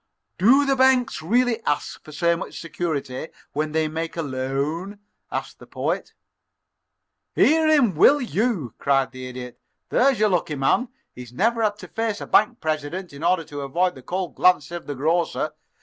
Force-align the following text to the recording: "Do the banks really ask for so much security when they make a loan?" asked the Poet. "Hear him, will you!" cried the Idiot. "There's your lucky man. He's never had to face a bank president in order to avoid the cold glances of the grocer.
"Do 0.39 0.65
the 0.65 0.75
banks 0.75 1.21
really 1.21 1.61
ask 1.63 2.03
for 2.03 2.11
so 2.11 2.35
much 2.35 2.59
security 2.59 3.27
when 3.53 3.71
they 3.71 3.87
make 3.87 4.17
a 4.17 4.23
loan?" 4.23 4.97
asked 5.31 5.59
the 5.59 5.67
Poet. 5.67 6.13
"Hear 7.35 7.67
him, 7.67 7.93
will 7.93 8.19
you!" 8.19 8.73
cried 8.79 9.11
the 9.11 9.27
Idiot. 9.27 9.59
"There's 9.89 10.19
your 10.19 10.29
lucky 10.29 10.55
man. 10.55 10.87
He's 11.13 11.31
never 11.31 11.61
had 11.61 11.77
to 11.77 11.87
face 11.87 12.19
a 12.19 12.25
bank 12.25 12.59
president 12.61 13.13
in 13.13 13.23
order 13.23 13.43
to 13.43 13.61
avoid 13.61 13.93
the 13.93 14.01
cold 14.01 14.33
glances 14.33 14.71
of 14.71 14.87
the 14.87 14.95
grocer. 14.95 15.51